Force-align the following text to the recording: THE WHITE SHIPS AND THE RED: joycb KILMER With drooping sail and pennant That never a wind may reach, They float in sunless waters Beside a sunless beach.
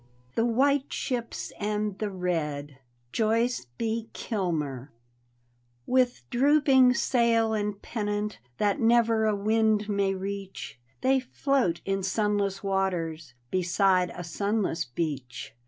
THE 0.33 0.47
WHITE 0.47 0.91
SHIPS 0.91 1.53
AND 1.59 1.99
THE 1.99 2.09
RED: 2.09 2.79
joycb 3.13 4.11
KILMER 4.13 4.91
With 5.85 6.23
drooping 6.31 6.95
sail 6.95 7.53
and 7.53 7.79
pennant 7.83 8.39
That 8.57 8.79
never 8.79 9.25
a 9.27 9.35
wind 9.35 9.87
may 9.87 10.15
reach, 10.15 10.79
They 11.01 11.19
float 11.19 11.81
in 11.85 12.01
sunless 12.01 12.63
waters 12.63 13.35
Beside 13.51 14.11
a 14.15 14.23
sunless 14.23 14.85
beach. 14.85 15.53